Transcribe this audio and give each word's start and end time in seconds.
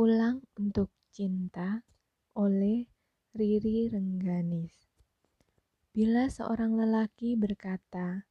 Pulang 0.00 0.40
untuk 0.56 0.88
Cinta 1.12 1.84
oleh 2.32 2.88
Riri 3.36 3.84
Rengganis. 3.92 4.72
Bila 5.92 6.24
seorang 6.24 6.72
lelaki 6.72 7.36
berkata, 7.36 8.24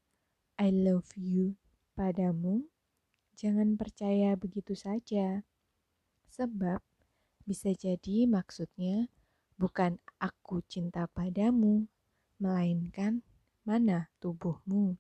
I 0.58 0.74
love 0.74 1.14
you 1.14 1.62
padamu, 1.94 2.66
jangan 3.38 3.78
percaya 3.78 4.34
begitu 4.34 4.74
saja. 4.74 5.46
Sebab 6.34 6.82
bisa 7.46 7.70
jadi 7.78 8.26
maksudnya 8.26 9.06
bukan 9.62 10.02
aku 10.18 10.66
cinta 10.66 11.06
padamu, 11.06 11.86
melainkan 12.42 13.22
mana 13.62 14.10
tubuhmu. 14.18 14.98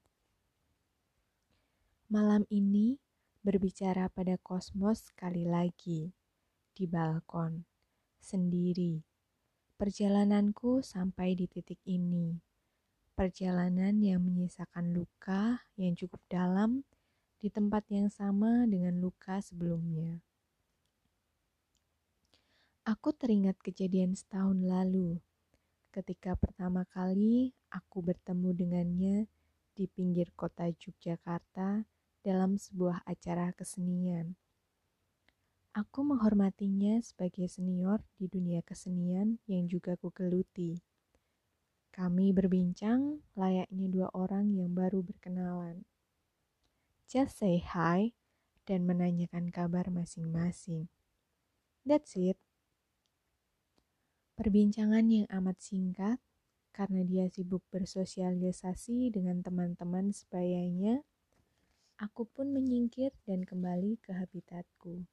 Malam 2.14 2.46
ini 2.54 3.02
berbicara 3.42 4.06
pada 4.14 4.38
kosmos 4.38 5.10
sekali 5.10 5.50
lagi 5.50 6.13
di 6.80 6.88
balkon, 6.88 7.68
sendiri. 8.24 9.04
Perjalananku 9.76 10.80
sampai 10.80 11.36
di 11.36 11.44
titik 11.52 11.84
ini. 11.84 12.40
Perjalanan 13.20 14.00
yang 14.00 14.24
menyisakan 14.24 14.96
luka 14.96 15.68
yang 15.76 15.92
cukup 16.00 16.24
dalam 16.32 16.88
di 17.44 17.52
tempat 17.52 17.84
yang 17.92 18.08
sama 18.08 18.64
dengan 18.64 18.96
luka 19.04 19.44
sebelumnya. 19.44 20.24
Aku 22.88 23.12
teringat 23.12 23.60
kejadian 23.60 24.16
setahun 24.16 24.64
lalu, 24.64 25.20
ketika 25.91 26.40
pertama 26.40 26.88
kali 26.88 27.52
aku 27.68 28.00
bertemu 28.00 28.50
dengannya 28.55 29.18
di 29.76 29.86
pinggir 29.91 30.32
kota 30.32 30.72
Yogyakarta 30.72 31.84
dalam 32.24 32.55
sebuah 32.55 33.04
acara 33.04 33.52
kesenian. 33.52 34.40
Aku 35.80 36.04
menghormatinya 36.04 37.00
sebagai 37.00 37.48
senior 37.48 38.04
di 38.20 38.27
dunia 38.27 38.60
kesenian 38.60 39.40
yang 39.48 39.63
juga 39.72 39.96
kugeluti. 39.96 40.76
Kami 41.96 42.36
berbincang 42.36 43.24
layaknya 43.40 43.88
dua 43.88 44.12
orang 44.12 44.52
yang 44.52 44.76
baru 44.76 44.99
berkenalan. 44.99 45.88
Just 47.08 47.40
say 47.40 47.63
hi 47.63 48.12
dan 48.68 48.84
menanyakan 48.84 49.55
kabar 49.55 49.88
masing-masing. 49.88 50.91
That's 51.88 52.12
it. 52.20 52.36
Perbincangan 54.36 55.08
yang 55.08 55.32
amat 55.32 55.64
singkat 55.64 56.20
karena 56.76 57.08
dia 57.08 57.32
sibuk 57.32 57.64
bersosialisasi 57.71 59.16
dengan 59.16 59.40
teman-teman 59.40 60.12
sebayanya, 60.12 61.08
aku 61.96 62.27
pun 62.27 62.52
menyingkir 62.52 63.16
dan 63.24 63.48
kembali 63.48 63.96
ke 64.03 64.12
habitatku. 64.12 65.08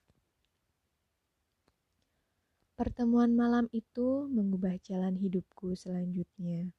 Pertemuan 2.77 3.33
malam 3.33 3.73
itu 3.73 4.29
mengubah 4.29 4.77
jalan 4.85 5.17
hidupku 5.17 5.73
selanjutnya. 5.73 6.77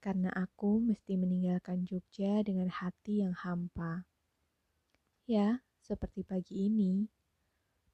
Karena 0.00 0.32
aku 0.32 0.80
mesti 0.80 1.20
meninggalkan 1.20 1.84
Jogja 1.84 2.40
dengan 2.40 2.72
hati 2.72 3.20
yang 3.20 3.36
hampa. 3.36 4.08
Ya, 5.28 5.60
seperti 5.84 6.24
pagi 6.24 6.72
ini, 6.72 7.04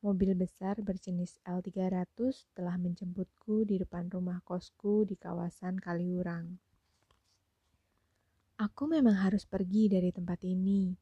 mobil 0.07 0.39
besar 0.39 0.79
berjenis 0.87 1.43
L300 1.43 2.47
telah 2.55 2.79
menjemputku 2.79 3.67
di 3.67 3.83
depan 3.83 4.07
rumah 4.07 4.39
kosku 4.47 5.03
di 5.03 5.19
kawasan 5.19 5.83
Kaliurang. 5.83 6.63
Aku 8.63 8.87
memang 8.87 9.19
harus 9.19 9.43
pergi 9.43 9.91
dari 9.91 10.15
tempat 10.15 10.47
ini. 10.47 10.95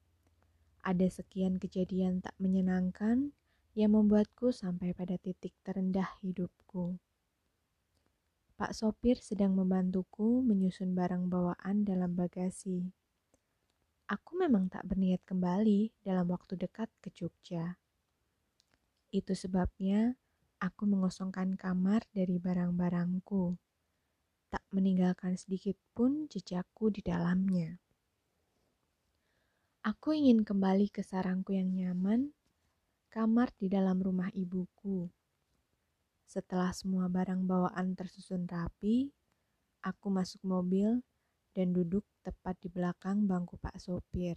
Ada 0.89 1.21
sekian 1.21 1.61
kejadian 1.61 2.25
tak 2.25 2.33
menyenangkan 2.41 3.37
yang 3.79 3.95
membuatku 3.95 4.51
sampai 4.51 4.91
pada 4.91 5.15
titik 5.23 5.55
terendah 5.63 6.19
hidupku. 6.19 6.99
Pak 8.59 8.75
sopir 8.75 9.23
sedang 9.23 9.55
membantuku 9.55 10.43
menyusun 10.43 10.99
barang 10.99 11.31
bawaan 11.31 11.87
dalam 11.87 12.11
bagasi. 12.19 12.91
Aku 14.11 14.35
memang 14.35 14.67
tak 14.67 14.83
berniat 14.83 15.23
kembali 15.23 15.95
dalam 16.03 16.27
waktu 16.27 16.59
dekat 16.59 16.91
ke 16.99 17.15
Jogja. 17.15 17.79
Itu 19.15 19.39
sebabnya 19.39 20.19
aku 20.59 20.83
mengosongkan 20.83 21.55
kamar 21.55 22.03
dari 22.11 22.43
barang-barangku, 22.43 23.55
tak 24.51 24.67
meninggalkan 24.75 25.39
sedikit 25.39 25.79
pun 25.95 26.27
jejakku 26.27 26.91
di 26.91 27.07
dalamnya. 27.07 27.79
Aku 29.87 30.19
ingin 30.19 30.43
kembali 30.43 30.91
ke 30.91 31.07
sarangku 31.07 31.55
yang 31.55 31.71
nyaman 31.71 32.35
kamar 33.09 33.49
di 33.57 33.73
dalam 33.73 33.99
rumah 34.05 34.29
ibuku. 34.37 35.09
Setelah 36.29 36.77
semua 36.77 37.09
barang 37.09 37.49
bawaan 37.49 37.97
tersusun 37.97 38.45
rapi, 38.45 39.09
aku 39.81 40.13
masuk 40.13 40.45
mobil 40.45 41.01
dan 41.57 41.73
duduk 41.73 42.05
tepat 42.21 42.61
di 42.61 42.69
belakang 42.69 43.25
bangku 43.25 43.57
Pak 43.57 43.81
Sopir. 43.81 44.37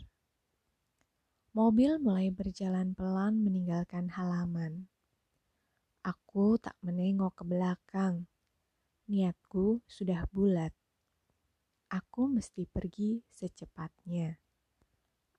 Mobil 1.52 2.00
mulai 2.00 2.32
berjalan 2.32 2.96
pelan 2.96 3.44
meninggalkan 3.44 4.08
halaman. 4.16 4.88
Aku 6.00 6.56
tak 6.56 6.80
menengok 6.80 7.36
ke 7.36 7.44
belakang. 7.44 8.24
Niatku 9.12 9.84
sudah 9.84 10.24
bulat. 10.32 10.72
Aku 11.92 12.32
mesti 12.32 12.64
pergi 12.64 13.20
secepatnya. 13.28 14.40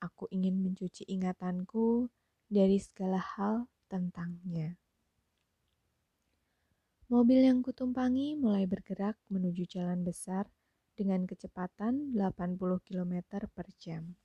Aku 0.04 0.28
ingin 0.28 0.60
mencuci 0.60 1.08
ingatanku 1.08 2.12
dari 2.52 2.76
segala 2.76 3.16
hal 3.16 3.64
tentangnya. 3.88 4.76
Mobil 7.08 7.48
yang 7.48 7.64
kutumpangi 7.64 8.36
mulai 8.36 8.68
bergerak 8.68 9.16
menuju 9.32 9.64
jalan 9.64 10.04
besar 10.04 10.52
dengan 10.92 11.24
kecepatan 11.24 12.12
80 12.12 12.60
km 12.84 13.40
per 13.48 13.72
jam. 13.80 14.20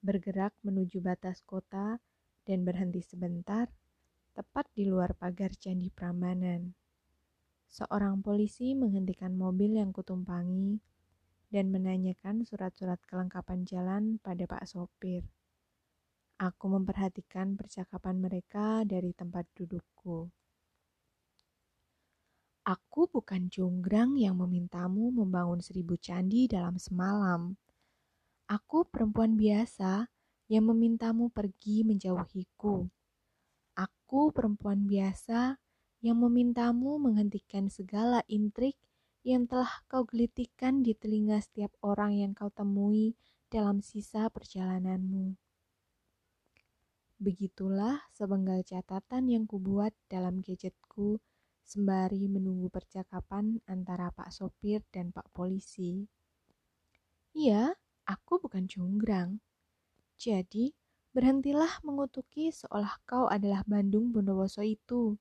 Bergerak 0.00 0.56
menuju 0.64 1.04
batas 1.04 1.44
kota 1.44 2.00
dan 2.48 2.64
berhenti 2.64 3.04
sebentar 3.04 3.68
tepat 4.32 4.72
di 4.72 4.88
luar 4.88 5.12
pagar 5.12 5.52
Candi 5.60 5.92
Prambanan. 5.92 6.72
Seorang 7.68 8.24
polisi 8.24 8.72
menghentikan 8.72 9.36
mobil 9.36 9.76
yang 9.76 9.92
kutumpangi 9.92 10.80
dan 11.52 11.68
menanyakan 11.68 12.48
surat-surat 12.48 13.00
kelengkapan 13.04 13.68
jalan 13.68 14.16
pada 14.24 14.48
Pak 14.48 14.64
Sopir. 14.64 15.35
Aku 16.36 16.68
memperhatikan 16.68 17.56
percakapan 17.56 18.20
mereka 18.20 18.84
dari 18.84 19.16
tempat 19.16 19.48
dudukku. 19.56 20.28
Aku 22.68 23.08
bukan 23.08 23.48
jonggrang 23.48 24.20
yang 24.20 24.36
memintamu 24.36 25.08
membangun 25.08 25.64
seribu 25.64 25.96
candi 25.96 26.44
dalam 26.44 26.76
semalam. 26.76 27.56
Aku 28.52 28.84
perempuan 28.84 29.40
biasa 29.40 30.12
yang 30.52 30.68
memintamu 30.68 31.32
pergi 31.32 31.88
menjauhiku. 31.88 32.84
Aku 33.72 34.28
perempuan 34.28 34.84
biasa 34.84 35.56
yang 36.04 36.20
memintamu 36.20 37.00
menghentikan 37.00 37.72
segala 37.72 38.20
intrik 38.28 38.76
yang 39.24 39.48
telah 39.48 39.72
kau 39.88 40.04
gelitikan 40.04 40.84
di 40.84 40.92
telinga 40.92 41.40
setiap 41.40 41.72
orang 41.80 42.12
yang 42.12 42.36
kau 42.36 42.52
temui 42.52 43.16
dalam 43.48 43.80
sisa 43.80 44.28
perjalananmu. 44.28 45.45
Begitulah 47.16 48.04
sepenggal 48.12 48.60
catatan 48.60 49.32
yang 49.32 49.48
kubuat 49.48 49.96
dalam 50.04 50.44
gadgetku 50.44 51.16
sembari 51.64 52.28
menunggu 52.28 52.68
percakapan 52.68 53.56
antara 53.64 54.12
Pak 54.12 54.28
Sopir 54.28 54.84
dan 54.92 55.16
Pak 55.16 55.32
Polisi. 55.32 56.04
Iya, 57.32 57.72
aku 58.04 58.36
bukan 58.36 58.68
jonggrang. 58.68 59.40
Jadi, 60.20 60.76
berhentilah 61.16 61.80
mengutuki 61.80 62.52
seolah 62.52 63.00
kau 63.08 63.32
adalah 63.32 63.64
Bandung 63.64 64.12
Bondowoso 64.12 64.60
itu. 64.60 65.16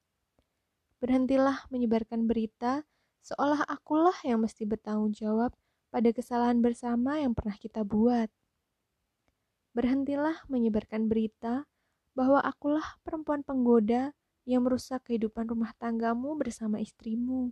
Berhentilah 0.99 1.63
menyebarkan 1.71 2.27
berita 2.27 2.83
seolah 3.23 3.63
akulah 3.71 4.19
yang 4.27 4.43
mesti 4.43 4.67
bertanggung 4.67 5.15
jawab 5.15 5.55
pada 5.95 6.11
kesalahan 6.11 6.59
bersama 6.59 7.23
yang 7.23 7.31
pernah 7.31 7.55
kita 7.55 7.87
buat. 7.87 8.27
Berhentilah 9.71 10.43
menyebarkan 10.51 11.07
berita 11.07 11.63
bahwa 12.15 12.39
akulah 12.39 12.95
perempuan 13.03 13.43
penggoda 13.43 14.15
yang 14.47 14.63
merusak 14.63 15.03
kehidupan 15.11 15.51
rumah 15.51 15.75
tanggamu 15.75 16.39
bersama 16.39 16.79
istrimu. 16.79 17.51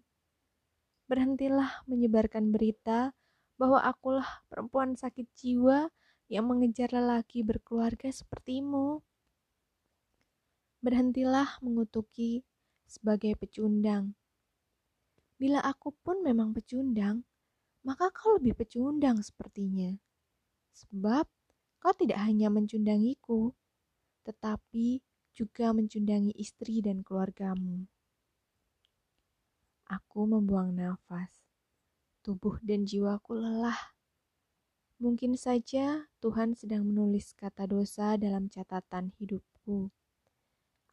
Berhentilah 1.12 1.84
menyebarkan 1.86 2.50
berita 2.50 3.12
bahwa 3.60 3.84
akulah 3.84 4.46
perempuan 4.48 4.96
sakit 4.96 5.28
jiwa 5.36 5.92
yang 6.32 6.48
mengejar 6.48 6.90
lelaki 6.96 7.44
berkeluarga 7.44 8.08
sepertimu. 8.08 9.04
Berhentilah 10.80 11.60
mengutuki 11.60 12.48
sebagai 12.88 13.36
pecundang. 13.36 14.16
Bila 15.36 15.60
aku 15.60 15.92
pun 15.92 16.24
memang 16.24 16.56
pecundang, 16.56 17.28
maka 17.84 18.08
kau 18.16 18.40
lebih 18.40 18.56
pecundang 18.56 19.20
sepertinya. 19.20 19.92
Sebab 20.72 21.28
kau 21.84 21.94
tidak 22.00 22.24
hanya 22.24 22.48
mencundangiku, 22.48 23.52
tetapi 24.24 25.04
juga 25.34 25.76
mencundangi 25.76 26.34
istri 26.40 26.80
dan 26.80 27.04
keluargamu. 27.04 27.86
Aku 29.90 30.26
membuang 30.26 30.74
nafas. 30.74 31.44
Tubuh 32.24 32.56
dan 32.64 32.88
jiwaku 32.88 33.36
lelah. 33.36 33.94
Mungkin 35.04 35.36
saja 35.36 36.08
Tuhan 36.24 36.56
sedang 36.56 36.88
menulis 36.88 37.36
kata 37.36 37.68
dosa 37.68 38.16
dalam 38.16 38.48
catatan 38.48 39.12
hidupku. 39.20 39.92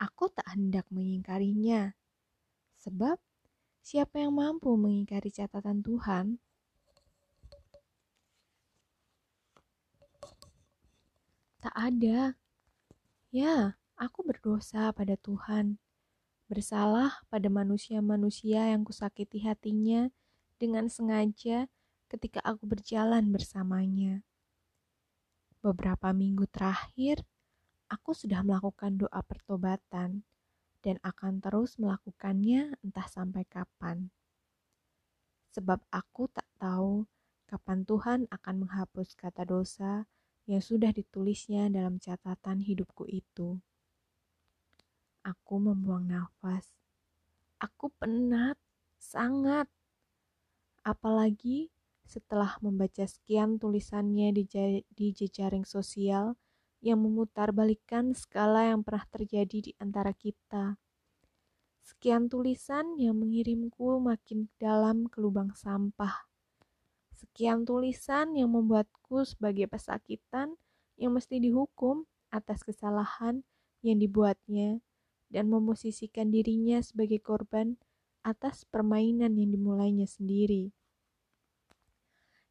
Aku 0.00 0.24
tak 0.32 0.48
hendak 0.56 0.88
mengingkarinya, 0.90 1.94
sebab 2.80 3.20
siapa 3.84 4.24
yang 4.24 4.34
mampu 4.34 4.72
mengingkari 4.74 5.28
catatan 5.28 5.84
Tuhan? 5.84 6.40
Tak 11.60 11.76
ada. 11.76 12.40
Ya, 13.30 13.78
aku 13.94 14.26
berdosa 14.26 14.90
pada 14.90 15.14
Tuhan, 15.14 15.78
bersalah 16.50 17.22
pada 17.30 17.46
manusia-manusia 17.46 18.74
yang 18.74 18.82
kusakiti 18.82 19.46
hatinya 19.46 20.10
dengan 20.58 20.90
sengaja 20.90 21.70
ketika 22.10 22.42
aku 22.42 22.66
berjalan 22.66 23.30
bersamanya. 23.30 24.26
Beberapa 25.62 26.10
minggu 26.10 26.50
terakhir, 26.50 27.22
aku 27.86 28.18
sudah 28.18 28.42
melakukan 28.42 28.98
doa 28.98 29.22
pertobatan 29.22 30.26
dan 30.82 30.98
akan 31.06 31.38
terus 31.38 31.78
melakukannya 31.78 32.82
entah 32.82 33.06
sampai 33.06 33.46
kapan. 33.46 34.10
Sebab 35.54 35.78
aku 35.94 36.26
tak 36.34 36.50
tahu 36.58 37.06
kapan 37.46 37.86
Tuhan 37.86 38.20
akan 38.26 38.66
menghapus 38.66 39.14
kata 39.14 39.46
dosa 39.46 40.10
yang 40.50 40.58
sudah 40.58 40.90
ditulisnya 40.90 41.70
dalam 41.70 42.02
catatan 42.02 42.58
hidupku 42.58 43.06
itu. 43.06 43.62
Aku 45.22 45.62
membuang 45.62 46.10
nafas. 46.10 46.66
Aku 47.62 47.94
penat, 48.02 48.58
sangat. 48.98 49.70
Apalagi 50.82 51.70
setelah 52.02 52.58
membaca 52.58 53.06
sekian 53.06 53.62
tulisannya 53.62 54.34
di, 54.34 54.42
di 54.90 55.06
jejaring 55.14 55.62
sosial 55.62 56.34
yang 56.82 56.98
memutarbalikkan 56.98 58.16
skala 58.18 58.74
yang 58.74 58.82
pernah 58.82 59.06
terjadi 59.06 59.70
di 59.70 59.72
antara 59.78 60.10
kita. 60.10 60.80
Sekian 61.84 62.26
tulisan 62.26 62.98
yang 62.98 63.14
mengirimku 63.22 64.02
makin 64.02 64.50
dalam 64.58 65.06
ke 65.06 65.22
lubang 65.22 65.54
sampah. 65.54 66.29
Sekian 67.20 67.68
tulisan 67.68 68.32
yang 68.32 68.56
membuatku 68.56 69.28
sebagai 69.28 69.68
pesakitan 69.68 70.56
yang 70.96 71.12
mesti 71.12 71.36
dihukum 71.36 72.08
atas 72.32 72.64
kesalahan 72.64 73.44
yang 73.84 74.00
dibuatnya 74.00 74.80
dan 75.28 75.52
memosisikan 75.52 76.32
dirinya 76.32 76.80
sebagai 76.80 77.20
korban 77.20 77.76
atas 78.24 78.64
permainan 78.64 79.36
yang 79.36 79.52
dimulainya 79.52 80.08
sendiri. 80.08 80.72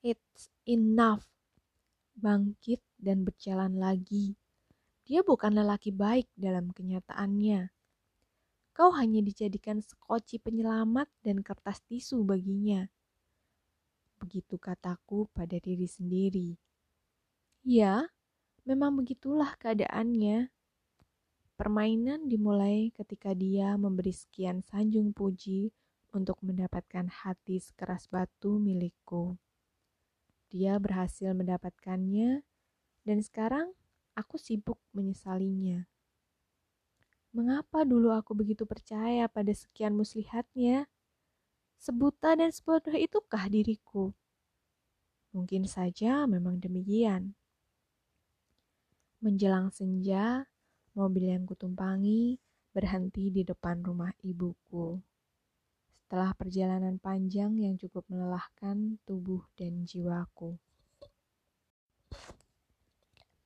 It's 0.06 0.54
enough. 0.70 1.26
Bangkit 2.14 2.86
dan 3.02 3.26
berjalan 3.26 3.74
lagi. 3.82 4.38
Dia 5.10 5.26
bukan 5.26 5.58
lelaki 5.58 5.90
baik 5.90 6.30
dalam 6.38 6.70
kenyataannya. 6.70 7.74
Kau 8.78 8.94
hanya 8.94 9.20
dijadikan 9.26 9.82
sekoci 9.82 10.38
penyelamat 10.40 11.10
dan 11.26 11.42
kertas 11.42 11.82
tisu 11.90 12.22
baginya. 12.22 12.86
Begitu 14.20 14.60
kataku 14.60 15.32
pada 15.32 15.56
diri 15.58 15.88
sendiri. 15.88 16.60
Ya, 17.64 18.12
memang 18.68 19.00
begitulah 19.00 19.56
keadaannya. 19.56 20.52
Permainan 21.56 22.28
dimulai 22.28 22.92
ketika 22.96 23.32
dia 23.36 23.76
memberi 23.76 24.12
sekian 24.16 24.64
sanjung 24.64 25.12
puji 25.12 25.72
untuk 26.12 26.40
mendapatkan 26.44 27.08
hati 27.08 27.60
sekeras 27.60 28.08
batu 28.08 28.60
milikku. 28.60 29.36
Dia 30.50 30.80
berhasil 30.82 31.36
mendapatkannya, 31.36 32.42
dan 33.06 33.18
sekarang 33.22 33.72
aku 34.18 34.42
sibuk 34.42 34.82
menyesalinya. 34.92 35.86
Mengapa 37.30 37.86
dulu 37.86 38.10
aku 38.10 38.34
begitu 38.34 38.66
percaya 38.66 39.30
pada 39.30 39.54
sekian 39.54 39.94
muslihatnya? 39.94 40.90
Sebuta 41.80 42.36
dan 42.36 42.52
sebodoh 42.52 42.92
itukah 42.92 43.48
diriku? 43.48 44.12
Mungkin 45.32 45.64
saja 45.64 46.28
memang 46.28 46.60
demikian. 46.60 47.32
Menjelang 49.24 49.72
senja, 49.72 50.44
mobil 50.92 51.32
yang 51.32 51.48
kutumpangi 51.48 52.36
berhenti 52.76 53.32
di 53.32 53.48
depan 53.48 53.80
rumah 53.80 54.12
ibuku. 54.28 55.00
Setelah 56.04 56.36
perjalanan 56.36 57.00
panjang 57.00 57.56
yang 57.56 57.80
cukup 57.80 58.04
melelahkan 58.12 59.00
tubuh 59.08 59.48
dan 59.56 59.88
jiwaku. 59.88 60.60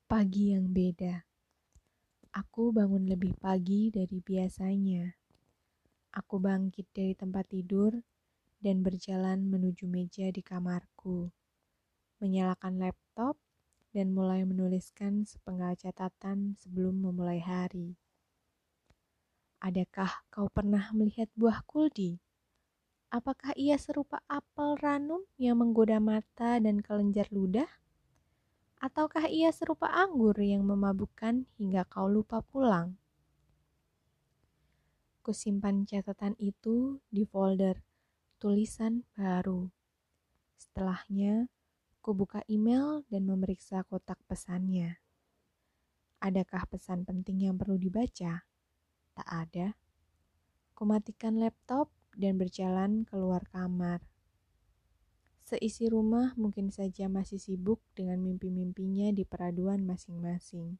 Pagi 0.10 0.58
yang 0.58 0.74
beda. 0.74 1.22
Aku 2.34 2.74
bangun 2.74 3.06
lebih 3.06 3.38
pagi 3.38 3.94
dari 3.94 4.18
biasanya. 4.26 5.06
Aku 6.18 6.42
bangkit 6.42 6.90
dari 6.98 7.14
tempat 7.14 7.46
tidur 7.54 7.94
dan 8.64 8.80
berjalan 8.80 9.44
menuju 9.52 9.84
meja 9.92 10.32
di 10.32 10.40
kamarku. 10.40 11.28
Menyalakan 12.24 12.80
laptop 12.80 13.36
dan 13.92 14.16
mulai 14.16 14.48
menuliskan 14.48 15.28
sepenggal 15.28 15.76
catatan 15.76 16.56
sebelum 16.64 17.04
memulai 17.04 17.44
hari. 17.44 18.00
Adakah 19.60 20.24
kau 20.32 20.48
pernah 20.48 20.96
melihat 20.96 21.28
buah 21.36 21.60
kuldi? 21.68 22.24
Apakah 23.12 23.52
ia 23.60 23.76
serupa 23.76 24.24
apel 24.32 24.80
ranum 24.80 25.28
yang 25.36 25.60
menggoda 25.60 26.00
mata 26.00 26.58
dan 26.64 26.80
kelenjar 26.80 27.28
ludah? 27.30 27.68
Ataukah 28.80 29.28
ia 29.28 29.52
serupa 29.52 29.92
anggur 29.92 30.36
yang 30.40 30.64
memabukkan 30.64 31.48
hingga 31.60 31.84
kau 31.88 32.08
lupa 32.08 32.40
pulang? 32.44 32.96
Kusimpan 35.24 35.88
catatan 35.88 36.36
itu 36.36 37.00
di 37.08 37.24
folder 37.24 37.93
tulisan 38.44 39.08
baru. 39.16 39.72
Setelahnya, 40.60 41.48
ku 42.04 42.12
buka 42.12 42.44
email 42.52 43.08
dan 43.08 43.24
memeriksa 43.24 43.88
kotak 43.88 44.20
pesannya. 44.28 45.00
Adakah 46.20 46.68
pesan 46.68 47.08
penting 47.08 47.48
yang 47.48 47.56
perlu 47.56 47.80
dibaca? 47.80 48.44
Tak 49.16 49.30
ada. 49.32 49.80
Kumatikan 50.76 51.40
laptop 51.40 51.88
dan 52.20 52.36
berjalan 52.36 53.08
keluar 53.08 53.48
kamar. 53.48 54.04
Seisi 55.48 55.88
rumah 55.88 56.36
mungkin 56.36 56.68
saja 56.68 57.08
masih 57.08 57.40
sibuk 57.40 57.80
dengan 57.96 58.20
mimpi-mimpinya 58.20 59.16
di 59.16 59.24
peraduan 59.24 59.88
masing-masing. 59.88 60.76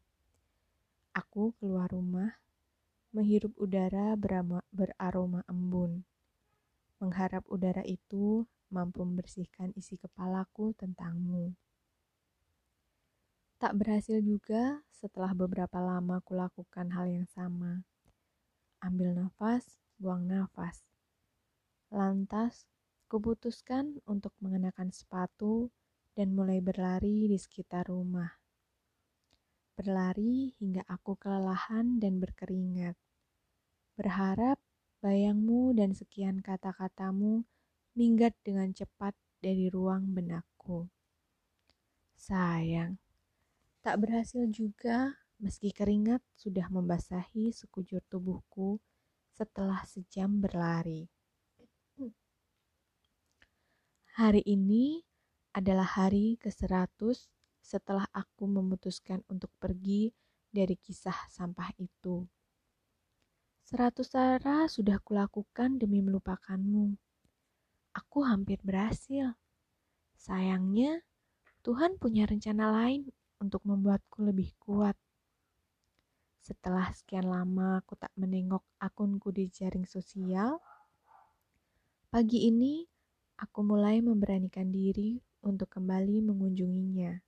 Aku 1.16 1.56
keluar 1.64 1.88
rumah, 1.96 2.44
menghirup 3.16 3.56
udara 3.56 4.20
beraroma 4.20 5.48
embun. 5.48 6.04
Mengharap 7.02 7.46
udara 7.50 7.82
itu 7.88 8.46
mampu 8.74 9.06
membersihkan 9.06 9.70
isi 9.78 10.02
kepalaku 10.02 10.74
tentangmu. 10.74 11.54
Tak 13.62 13.80
berhasil 13.80 14.20
juga 14.20 14.84
setelah 14.92 15.32
beberapa 15.32 15.80
lama 15.80 16.20
kulakukan 16.26 16.92
hal 16.92 17.08
yang 17.08 17.30
sama. 17.32 17.88
Ambil 18.84 19.16
nafas, 19.16 19.80
buang 19.96 20.28
nafas. 20.28 20.84
Lantas, 21.94 22.68
kuputuskan 23.08 24.04
untuk 24.04 24.36
mengenakan 24.44 24.92
sepatu 24.92 25.72
dan 26.18 26.34
mulai 26.34 26.60
berlari 26.60 27.30
di 27.30 27.38
sekitar 27.38 27.88
rumah. 27.88 28.36
Berlari 29.80 30.54
hingga 30.60 30.84
aku 30.84 31.16
kelelahan 31.16 32.04
dan 32.04 32.20
berkeringat. 32.20 32.98
Berharap 33.96 34.58
bayangmu 35.04 35.76
dan 35.76 35.92
sekian 35.92 36.40
kata-katamu 36.40 37.44
minggat 37.92 38.32
dengan 38.40 38.72
cepat 38.72 39.12
dari 39.44 39.68
ruang 39.68 40.16
benakku. 40.16 40.88
Sayang, 42.16 42.96
tak 43.84 44.00
berhasil 44.00 44.48
juga 44.48 45.20
meski 45.44 45.76
keringat 45.76 46.24
sudah 46.40 46.72
membasahi 46.72 47.52
sekujur 47.52 48.00
tubuhku 48.08 48.80
setelah 49.36 49.84
sejam 49.84 50.40
berlari. 50.40 51.12
Hari 54.16 54.46
ini 54.48 55.04
adalah 55.52 56.00
hari 56.00 56.40
ke-100 56.40 57.28
setelah 57.60 58.08
aku 58.16 58.48
memutuskan 58.48 59.20
untuk 59.28 59.52
pergi 59.60 60.16
dari 60.48 60.80
kisah 60.80 61.28
sampah 61.28 61.74
itu. 61.82 62.24
Seratus 63.74 64.06
cara 64.14 64.70
sudah 64.70 65.02
kulakukan 65.02 65.82
demi 65.82 65.98
melupakanmu. 65.98 66.94
Aku 67.98 68.22
hampir 68.22 68.62
berhasil. 68.62 69.34
Sayangnya, 70.14 71.02
Tuhan 71.66 71.98
punya 71.98 72.30
rencana 72.30 72.70
lain 72.70 73.10
untuk 73.42 73.66
membuatku 73.66 74.30
lebih 74.30 74.54
kuat. 74.62 74.94
Setelah 76.46 76.94
sekian 76.94 77.26
lama 77.26 77.82
aku 77.82 77.98
tak 77.98 78.14
menengok 78.14 78.62
akunku 78.78 79.34
di 79.34 79.50
jaring 79.50 79.90
sosial, 79.90 80.62
pagi 82.14 82.46
ini 82.46 82.86
aku 83.42 83.66
mulai 83.66 84.06
memberanikan 84.06 84.70
diri 84.70 85.18
untuk 85.42 85.74
kembali 85.74 86.22
mengunjunginya. 86.22 87.26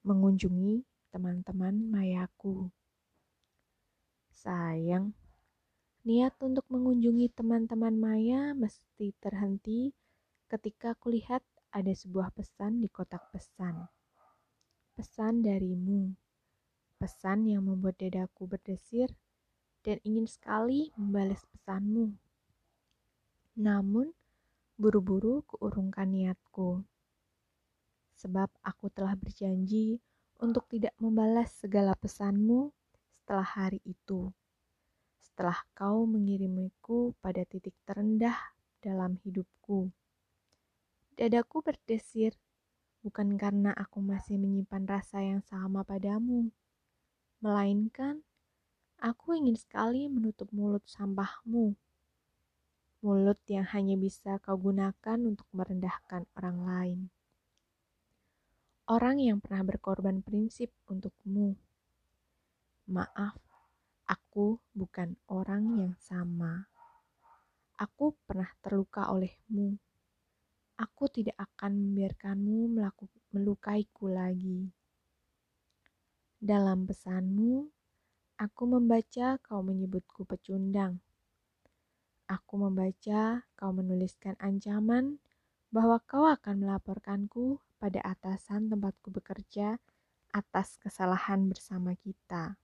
Mengunjungi 0.00 0.80
teman-teman 1.12 1.92
mayaku. 1.92 2.72
Sayang, 4.32 5.12
niat 6.08 6.32
untuk 6.40 6.64
mengunjungi 6.72 7.28
teman-teman 7.36 7.92
Maya 7.92 8.56
mesti 8.56 9.12
terhenti 9.20 9.92
ketika 10.48 10.96
kulihat 10.96 11.44
ada 11.68 11.92
sebuah 11.92 12.32
pesan 12.32 12.80
di 12.80 12.88
kotak 12.88 13.28
pesan. 13.28 13.84
Pesan 14.96 15.44
darimu 15.44 16.16
pesan 16.98 17.46
yang 17.46 17.62
membuat 17.62 17.94
dadaku 18.02 18.50
berdesir 18.50 19.14
dan 19.86 20.02
ingin 20.02 20.26
sekali 20.26 20.90
membalas 20.98 21.46
pesanmu. 21.46 22.10
Namun, 23.54 24.10
buru-buru 24.74 25.46
kuurungkan 25.46 26.10
niatku. 26.10 26.82
Sebab 28.18 28.50
aku 28.66 28.90
telah 28.90 29.14
berjanji 29.14 30.02
untuk 30.42 30.66
tidak 30.66 30.94
membalas 30.98 31.54
segala 31.54 31.94
pesanmu 31.94 32.74
setelah 33.22 33.46
hari 33.46 33.78
itu. 33.86 34.34
Setelah 35.38 35.62
kau 35.70 36.02
mengirimiku 36.02 37.14
pada 37.22 37.46
titik 37.46 37.70
terendah 37.86 38.34
dalam 38.82 39.22
hidupku. 39.22 39.86
Dadaku 41.14 41.62
berdesir 41.62 42.34
bukan 43.06 43.38
karena 43.38 43.70
aku 43.70 44.02
masih 44.02 44.34
menyimpan 44.34 44.82
rasa 44.90 45.22
yang 45.22 45.38
sama 45.46 45.86
padamu 45.86 46.50
melainkan 47.38 48.26
aku 48.98 49.38
ingin 49.38 49.54
sekali 49.54 50.10
menutup 50.10 50.50
mulut 50.50 50.82
sampahmu. 50.90 51.78
Mulut 53.06 53.38
yang 53.46 53.70
hanya 53.70 53.94
bisa 53.94 54.42
kau 54.42 54.58
gunakan 54.58 55.22
untuk 55.22 55.46
merendahkan 55.54 56.26
orang 56.34 56.58
lain. 56.66 57.00
Orang 58.90 59.22
yang 59.22 59.38
pernah 59.38 59.62
berkorban 59.62 60.18
prinsip 60.18 60.74
untukmu. 60.90 61.54
Maaf, 62.90 63.38
aku 64.08 64.56
bukan 64.72 65.20
orang 65.28 65.76
yang 65.76 65.94
sama. 66.00 66.64
Aku 67.76 68.16
pernah 68.24 68.48
terluka 68.64 69.12
olehmu. 69.12 69.76
Aku 70.80 71.12
tidak 71.12 71.36
akan 71.36 71.76
membiarkanmu 71.76 72.72
melukaiku 73.36 74.08
lagi. 74.08 74.72
Dalam 76.40 76.88
pesanmu, 76.88 77.68
aku 78.40 78.62
membaca 78.64 79.36
kau 79.44 79.60
menyebutku 79.60 80.24
pecundang. 80.24 81.02
Aku 82.30 82.56
membaca 82.56 83.44
kau 83.58 83.70
menuliskan 83.74 84.38
ancaman 84.40 85.18
bahwa 85.68 86.00
kau 86.06 86.24
akan 86.24 86.64
melaporkanku 86.64 87.60
pada 87.76 88.00
atasan 88.06 88.70
tempatku 88.70 89.12
bekerja 89.12 89.82
atas 90.30 90.78
kesalahan 90.78 91.50
bersama 91.50 91.98
kita. 91.98 92.56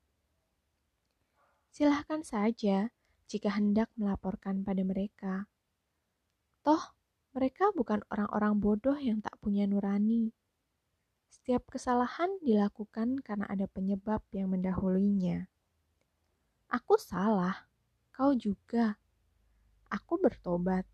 Silahkan 1.75 2.23
saja 2.23 2.95
jika 3.26 3.50
hendak 3.50 3.90
melaporkan 3.99 4.62
pada 4.62 4.87
mereka. 4.87 5.50
Toh, 6.62 6.95
mereka 7.35 7.75
bukan 7.75 7.99
orang-orang 8.14 8.62
bodoh 8.62 8.95
yang 8.95 9.19
tak 9.19 9.35
punya 9.43 9.66
nurani. 9.66 10.31
Setiap 11.26 11.66
kesalahan 11.66 12.31
dilakukan 12.47 13.19
karena 13.26 13.50
ada 13.50 13.66
penyebab 13.66 14.23
yang 14.31 14.54
mendahulunya. 14.54 15.50
Aku 16.71 16.95
salah, 16.95 17.66
kau 18.14 18.31
juga. 18.38 18.95
Aku 19.90 20.23
bertobat, 20.23 20.87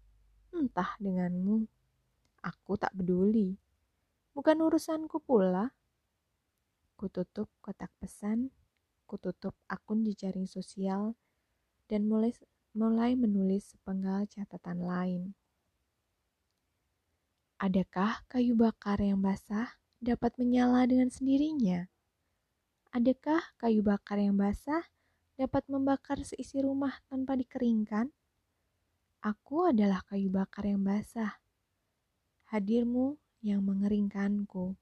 entah 0.49 0.96
denganmu. 0.96 1.68
Aku 2.40 2.80
tak 2.80 2.96
peduli. 2.96 3.52
Bukan 4.32 4.56
urusanku 4.64 5.20
pula. 5.20 5.76
Kututup 6.96 7.52
kotak 7.60 7.92
pesan, 8.00 8.49
kututup 9.10 9.58
akun 9.66 10.06
di 10.06 10.14
jaring 10.14 10.46
sosial, 10.46 11.18
dan 11.90 12.06
mulai 12.06 12.30
mulai 12.70 13.18
menulis 13.18 13.74
sepenggal 13.74 14.30
catatan 14.30 14.78
lain. 14.78 15.22
Adakah 17.58 18.22
kayu 18.30 18.54
bakar 18.54 19.02
yang 19.02 19.18
basah 19.18 19.76
dapat 20.00 20.32
menyala 20.40 20.86
dengan 20.86 21.10
sendirinya? 21.10 21.90
Adakah 22.94 23.42
kayu 23.60 23.84
bakar 23.84 24.16
yang 24.16 24.38
basah 24.38 24.86
dapat 25.36 25.68
membakar 25.68 26.22
seisi 26.24 26.62
rumah 26.64 27.04
tanpa 27.10 27.36
dikeringkan? 27.36 28.08
Aku 29.20 29.68
adalah 29.68 30.00
kayu 30.08 30.32
bakar 30.32 30.64
yang 30.64 30.80
basah. 30.80 31.36
Hadirmu 32.48 33.20
yang 33.44 33.60
mengeringkanku. 33.60 34.79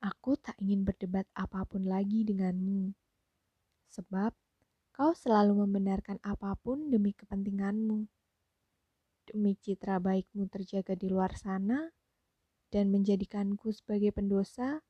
Aku 0.00 0.32
tak 0.40 0.56
ingin 0.64 0.88
berdebat 0.88 1.28
apa 1.36 1.60
pun 1.68 1.84
lagi 1.84 2.24
denganmu, 2.24 2.96
sebab 3.92 4.32
kau 4.96 5.12
selalu 5.12 5.68
membenarkan 5.68 6.16
apa 6.24 6.56
pun 6.56 6.88
demi 6.88 7.12
kepentinganmu. 7.12 8.08
Demi 9.28 9.52
citra 9.60 10.00
baikmu 10.00 10.48
terjaga 10.48 10.96
di 10.96 11.04
luar 11.12 11.36
sana, 11.36 11.92
dan 12.72 12.88
menjadikanku 12.88 13.76
sebagai 13.76 14.08
pendosa 14.16 14.80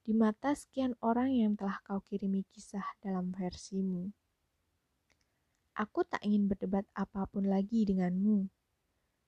di 0.00 0.16
mata 0.16 0.56
sekian 0.56 0.96
orang 1.04 1.36
yang 1.36 1.52
telah 1.60 1.84
kau 1.84 2.00
kirimi 2.00 2.48
kisah 2.48 2.88
dalam 3.04 3.36
versimu. 3.36 4.16
Aku 5.76 6.08
tak 6.08 6.24
ingin 6.24 6.48
berdebat 6.48 6.88
apa 6.96 7.28
pun 7.28 7.52
lagi 7.52 7.84
denganmu, 7.84 8.48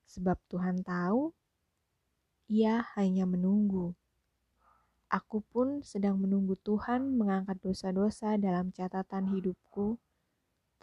sebab 0.09 0.41
Tuhan 0.49 0.81
tahu 0.81 1.29
ia 2.49 2.89
hanya 2.97 3.29
menunggu. 3.29 3.93
Aku 5.07 5.39
pun 5.39 5.79
sedang 5.87 6.19
menunggu 6.19 6.59
Tuhan 6.59 7.15
mengangkat 7.15 7.63
dosa-dosa 7.63 8.35
dalam 8.35 8.75
catatan 8.75 9.31
hidupku, 9.31 9.95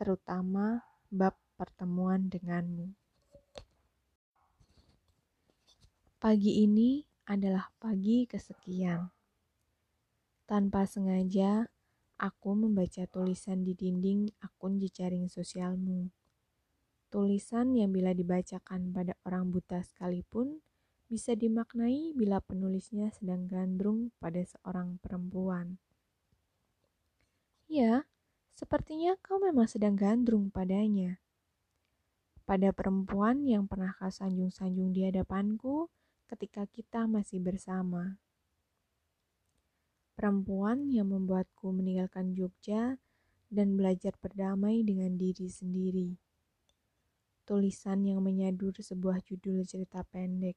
terutama 0.00 0.80
bab 1.12 1.36
pertemuan 1.60 2.32
denganmu. 2.32 2.96
Pagi 6.16 6.64
ini 6.64 7.04
adalah 7.28 7.68
pagi 7.76 8.24
kesekian. 8.24 9.12
Tanpa 10.48 10.88
sengaja, 10.88 11.68
aku 12.16 12.56
membaca 12.56 13.04
tulisan 13.04 13.60
di 13.60 13.76
dinding 13.76 14.32
akun 14.40 14.80
jejaring 14.80 15.28
sosialmu. 15.28 16.08
Tulisan 17.12 17.76
yang 17.76 17.92
bila 17.92 18.16
dibacakan 18.16 18.88
pada 18.88 19.20
orang 19.28 19.52
buta 19.52 19.84
sekalipun 19.84 20.64
bisa 21.08 21.36
dimaknai 21.36 22.12
bila 22.16 22.40
penulisnya 22.40 23.12
sedang 23.12 23.46
gandrung 23.46 24.10
pada 24.18 24.40
seorang 24.42 24.98
perempuan. 25.00 25.78
Ya, 27.68 28.06
sepertinya 28.54 29.16
kau 29.20 29.40
memang 29.40 29.66
sedang 29.66 29.96
gandrung 29.96 30.52
padanya. 30.52 31.18
Pada 32.44 32.76
perempuan 32.76 33.48
yang 33.48 33.64
pernah 33.64 33.96
kau 33.96 34.12
sanjung-sanjung 34.12 34.92
di 34.92 35.08
hadapanku, 35.08 35.88
ketika 36.28 36.64
kita 36.68 37.04
masih 37.04 37.40
bersama. 37.40 38.16
Perempuan 40.14 40.88
yang 40.88 41.10
membuatku 41.10 41.74
meninggalkan 41.74 42.32
Jogja 42.32 42.96
dan 43.50 43.74
belajar 43.74 44.14
berdamai 44.18 44.82
dengan 44.86 45.14
diri 45.18 45.50
sendiri. 45.50 46.16
Tulisan 47.44 48.08
yang 48.08 48.24
menyadur 48.24 48.72
sebuah 48.78 49.20
judul 49.26 49.66
cerita 49.68 50.00
pendek. 50.08 50.56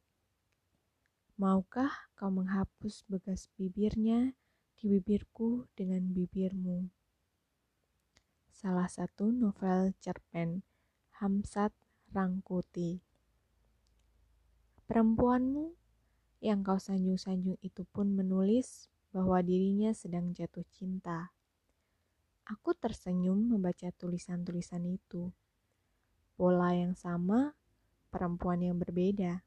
Maukah 1.37 1.93
kau 2.17 2.33
menghapus 2.33 3.05
bekas 3.05 3.45
bibirnya 3.61 4.33
di 4.73 4.89
bibirku 4.89 5.69
dengan 5.77 6.01
bibirmu? 6.09 6.89
Salah 8.49 8.89
satu 8.89 9.29
novel 9.29 9.93
cerpen 10.01 10.65
Hamsat 11.21 11.77
Rangkuti. 12.09 13.05
Perempuanmu 14.89 15.77
yang 16.41 16.65
kau 16.65 16.81
sanjung-sanjung 16.81 17.61
itu 17.61 17.85
pun 17.85 18.17
menulis 18.17 18.89
bahwa 19.13 19.37
dirinya 19.45 19.93
sedang 19.93 20.33
jatuh 20.33 20.65
cinta. 20.73 21.37
Aku 22.49 22.73
tersenyum 22.73 23.53
membaca 23.53 23.93
tulisan-tulisan 23.93 24.89
itu. 24.89 25.29
Pola 26.33 26.73
yang 26.73 26.97
sama, 26.97 27.53
perempuan 28.09 28.65
yang 28.65 28.81
berbeda. 28.81 29.46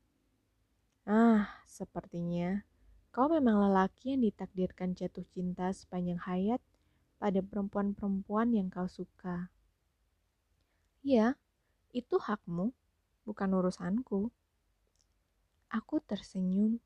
Ah, 1.09 1.49
sepertinya 1.65 2.65
kau 3.11 3.27
memang 3.27 3.57
lelaki 3.69 4.15
yang 4.15 4.23
ditakdirkan 4.23 4.95
jatuh 4.95 5.27
cinta 5.33 5.73
sepanjang 5.75 6.21
hayat 6.23 6.61
pada 7.19 7.41
perempuan-perempuan 7.43 8.55
yang 8.55 8.69
kau 8.69 8.87
suka. 8.87 9.51
Ya, 11.01 11.41
itu 11.97 12.21
hakmu, 12.21 12.77
bukan 13.25 13.51
urusanku. 13.57 14.29
Aku 15.73 16.03
tersenyum, 16.05 16.79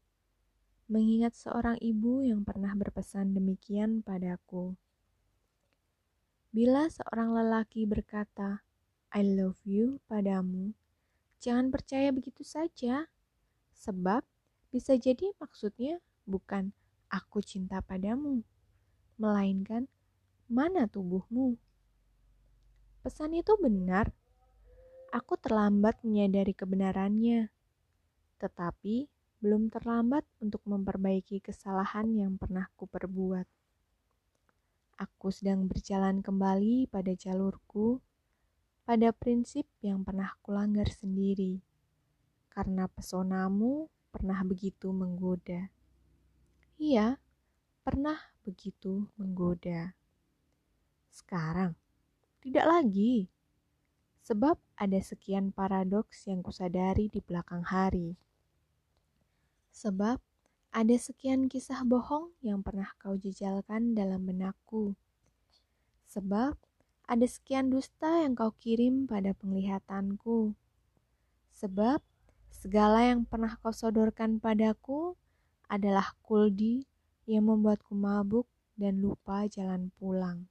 mengingat 0.86 1.34
seorang 1.34 1.80
ibu 1.80 2.22
yang 2.22 2.46
pernah 2.46 2.72
berpesan 2.76 3.34
demikian 3.34 4.04
padaku. 4.04 4.76
Bila 6.54 6.86
seorang 6.86 7.34
lelaki 7.34 7.82
berkata, 7.82 8.62
I 9.10 9.26
love 9.26 9.58
you 9.66 9.98
padamu, 10.06 10.70
jangan 11.42 11.74
percaya 11.74 12.14
begitu 12.14 12.46
saja. 12.46 13.10
Sebab 13.74 14.22
bisa 14.70 14.94
jadi 14.94 15.34
maksudnya 15.42 15.98
bukan 16.24 16.70
aku 17.10 17.42
cinta 17.44 17.82
padamu, 17.84 18.42
melainkan 19.18 19.86
mana 20.50 20.86
tubuhmu. 20.90 21.58
Pesan 23.04 23.36
itu 23.36 23.54
benar. 23.60 24.10
Aku 25.14 25.38
terlambat 25.38 26.02
menyadari 26.02 26.50
kebenarannya, 26.56 27.54
tetapi 28.42 29.06
belum 29.38 29.70
terlambat 29.70 30.26
untuk 30.42 30.64
memperbaiki 30.66 31.38
kesalahan 31.38 32.10
yang 32.16 32.34
pernah 32.34 32.66
kuperbuat. 32.74 33.46
Aku 34.98 35.30
sedang 35.30 35.70
berjalan 35.70 36.18
kembali 36.18 36.90
pada 36.90 37.14
jalurku, 37.14 38.02
pada 38.82 39.14
prinsip 39.14 39.68
yang 39.84 40.02
pernah 40.02 40.34
kulanggar 40.42 40.90
sendiri, 40.90 41.62
karena 42.54 42.86
pesonamu 42.86 43.90
pernah 44.14 44.38
begitu 44.46 44.94
menggoda. 44.94 45.74
Iya, 46.78 47.18
pernah 47.82 48.14
begitu 48.46 49.10
menggoda. 49.18 49.98
Sekarang, 51.10 51.74
tidak 52.38 52.62
lagi. 52.70 53.26
Sebab 54.22 54.56
ada 54.78 54.98
sekian 55.02 55.50
paradoks 55.50 56.30
yang 56.30 56.46
kusadari 56.46 57.10
di 57.10 57.18
belakang 57.18 57.66
hari. 57.66 58.14
Sebab 59.74 60.22
ada 60.70 60.96
sekian 60.96 61.50
kisah 61.50 61.82
bohong 61.82 62.38
yang 62.38 62.62
pernah 62.62 62.94
kau 63.02 63.18
jejalkan 63.18 63.98
dalam 63.98 64.30
benakku. 64.30 64.94
Sebab 66.06 66.54
ada 67.10 67.26
sekian 67.26 67.68
dusta 67.68 68.22
yang 68.22 68.38
kau 68.38 68.54
kirim 68.54 69.10
pada 69.10 69.34
penglihatanku. 69.34 70.54
Sebab 71.50 72.00
segala 72.54 73.02
yang 73.02 73.26
pernah 73.26 73.58
kau 73.58 73.74
sodorkan 73.74 74.38
padaku 74.38 75.18
adalah 75.66 76.14
kuldi 76.22 76.86
yang 77.26 77.50
membuatku 77.50 77.92
mabuk 77.98 78.46
dan 78.78 79.02
lupa 79.02 79.50
jalan 79.50 79.90
pulang. 79.98 80.46